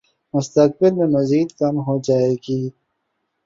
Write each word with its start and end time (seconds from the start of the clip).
مستقبل 0.33 0.91
میں 0.97 1.07
مزید 1.15 1.49
کم 1.59 1.75
ہو 1.87 1.95
جائے 2.03 2.33
گی 2.43 2.61